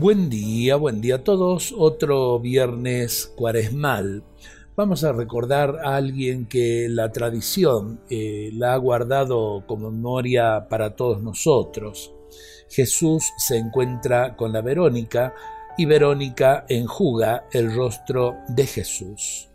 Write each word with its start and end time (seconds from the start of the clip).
Buen 0.00 0.30
día, 0.30 0.76
buen 0.76 1.02
día 1.02 1.16
a 1.16 1.24
todos. 1.24 1.74
Otro 1.76 2.40
viernes 2.40 3.30
cuaresmal. 3.36 4.24
Vamos 4.74 5.04
a 5.04 5.12
recordar 5.12 5.76
a 5.84 5.96
alguien 5.96 6.46
que 6.46 6.86
la 6.88 7.12
tradición 7.12 8.00
eh, 8.08 8.48
la 8.54 8.72
ha 8.72 8.78
guardado 8.78 9.62
como 9.66 9.90
memoria 9.90 10.68
para 10.70 10.96
todos 10.96 11.22
nosotros. 11.22 12.14
Jesús 12.70 13.30
se 13.36 13.58
encuentra 13.58 14.36
con 14.36 14.54
la 14.54 14.62
Verónica 14.62 15.34
y 15.76 15.84
Verónica 15.84 16.64
enjuga 16.66 17.44
el 17.52 17.70
rostro 17.74 18.38
de 18.48 18.66
Jesús. 18.66 19.50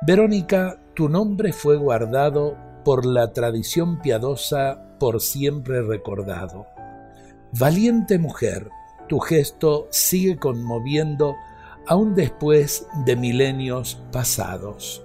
Verónica, 0.00 0.80
tu 0.94 1.10
nombre 1.10 1.52
fue 1.52 1.76
guardado 1.76 2.56
por 2.86 3.04
la 3.04 3.34
tradición 3.34 4.00
piadosa 4.00 4.96
por 4.98 5.20
siempre 5.20 5.82
recordado. 5.82 6.64
Valiente 7.52 8.18
mujer, 8.18 8.70
tu 9.08 9.18
gesto 9.18 9.88
sigue 9.90 10.36
conmoviendo 10.36 11.36
aún 11.86 12.14
después 12.14 12.86
de 13.04 13.16
milenios 13.16 14.00
pasados. 14.12 15.02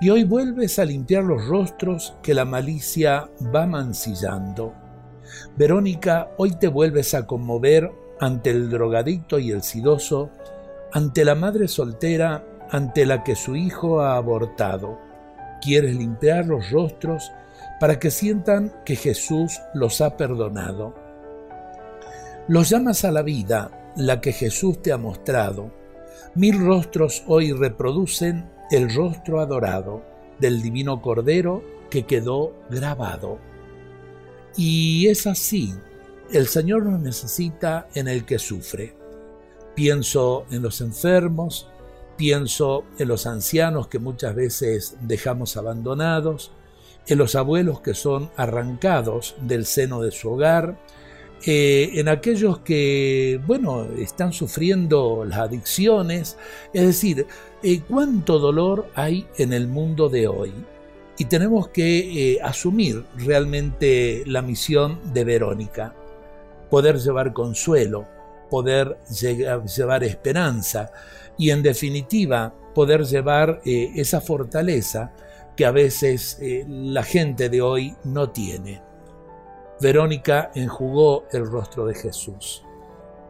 Y 0.00 0.08
hoy 0.08 0.24
vuelves 0.24 0.78
a 0.78 0.84
limpiar 0.84 1.24
los 1.24 1.46
rostros 1.46 2.16
que 2.22 2.32
la 2.32 2.44
malicia 2.44 3.28
va 3.54 3.66
mancillando. 3.66 4.72
Verónica, 5.56 6.30
hoy 6.38 6.52
te 6.52 6.68
vuelves 6.68 7.12
a 7.12 7.26
conmover 7.26 7.90
ante 8.20 8.50
el 8.50 8.70
drogadicto 8.70 9.38
y 9.38 9.50
el 9.50 9.62
sidoso, 9.62 10.30
ante 10.92 11.24
la 11.24 11.34
madre 11.34 11.68
soltera 11.68 12.44
ante 12.70 13.04
la 13.04 13.22
que 13.22 13.34
su 13.34 13.56
hijo 13.56 14.00
ha 14.00 14.16
abortado. 14.16 14.98
Quieres 15.60 15.96
limpiar 15.96 16.46
los 16.46 16.70
rostros 16.70 17.30
para 17.80 17.98
que 17.98 18.10
sientan 18.10 18.72
que 18.84 18.96
Jesús 18.96 19.60
los 19.74 20.00
ha 20.00 20.16
perdonado 20.16 21.05
los 22.48 22.68
llamas 22.70 23.04
a 23.04 23.10
la 23.10 23.22
vida, 23.22 23.92
la 23.96 24.20
que 24.20 24.32
Jesús 24.32 24.80
te 24.80 24.92
ha 24.92 24.98
mostrado. 24.98 25.72
Mil 26.34 26.64
rostros 26.64 27.24
hoy 27.26 27.52
reproducen 27.52 28.48
el 28.70 28.94
rostro 28.94 29.40
adorado 29.40 30.04
del 30.38 30.62
divino 30.62 31.02
Cordero 31.02 31.62
que 31.90 32.04
quedó 32.04 32.52
grabado. 32.70 33.38
Y 34.56 35.08
es 35.08 35.26
así, 35.26 35.74
el 36.32 36.46
Señor 36.46 36.84
nos 36.84 37.00
necesita 37.00 37.88
en 37.94 38.08
el 38.08 38.24
que 38.24 38.38
sufre. 38.38 38.94
Pienso 39.74 40.46
en 40.50 40.62
los 40.62 40.80
enfermos, 40.80 41.68
pienso 42.16 42.84
en 42.98 43.08
los 43.08 43.26
ancianos 43.26 43.88
que 43.88 43.98
muchas 43.98 44.34
veces 44.34 44.96
dejamos 45.00 45.56
abandonados, 45.56 46.52
en 47.06 47.18
los 47.18 47.34
abuelos 47.34 47.80
que 47.80 47.94
son 47.94 48.30
arrancados 48.36 49.36
del 49.40 49.66
seno 49.66 50.00
de 50.00 50.10
su 50.10 50.30
hogar, 50.30 50.78
eh, 51.48 52.00
en 52.00 52.08
aquellos 52.08 52.58
que, 52.58 53.40
bueno, 53.46 53.84
están 53.98 54.32
sufriendo 54.32 55.24
las 55.24 55.38
adicciones, 55.38 56.36
es 56.72 56.86
decir, 56.86 57.24
eh, 57.62 57.82
cuánto 57.88 58.40
dolor 58.40 58.90
hay 58.96 59.28
en 59.38 59.52
el 59.52 59.68
mundo 59.68 60.08
de 60.08 60.26
hoy. 60.26 60.52
Y 61.16 61.26
tenemos 61.26 61.68
que 61.68 62.32
eh, 62.32 62.38
asumir 62.42 63.04
realmente 63.16 64.24
la 64.26 64.42
misión 64.42 64.98
de 65.14 65.22
Verónica, 65.22 65.94
poder 66.68 66.98
llevar 66.98 67.32
consuelo, 67.32 68.08
poder 68.50 68.98
llevar 69.08 70.02
esperanza 70.02 70.90
y 71.38 71.50
en 71.50 71.62
definitiva 71.62 72.52
poder 72.74 73.04
llevar 73.04 73.60
esa 73.64 74.20
fortaleza 74.20 75.12
que 75.56 75.64
a 75.64 75.70
veces 75.70 76.38
la 76.68 77.02
gente 77.02 77.48
de 77.48 77.62
hoy 77.62 77.94
no 78.04 78.30
tiene. 78.30 78.85
Verónica 79.80 80.50
enjugó 80.54 81.24
el 81.32 81.46
rostro 81.46 81.84
de 81.86 81.94
Jesús. 81.94 82.62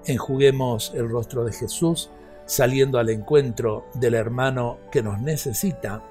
Enjuguemos 0.05 0.92
el 0.94 1.08
rostro 1.08 1.44
de 1.44 1.52
Jesús 1.52 2.11
saliendo 2.44 3.00
al 3.00 3.11
encuentro 3.11 3.86
del 3.94 4.14
hermano 4.14 4.79
que 4.92 5.02
nos 5.02 5.20
necesita. 5.20 6.02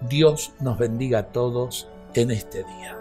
Dios 0.00 0.52
nos 0.60 0.78
bendiga 0.78 1.20
a 1.20 1.26
todos 1.28 1.88
en 2.14 2.32
este 2.32 2.64
día. 2.64 2.97